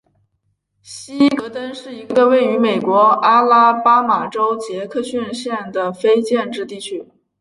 [0.81, 7.05] 希格登是一个位于美国阿拉巴马州杰克逊县的非建制地区。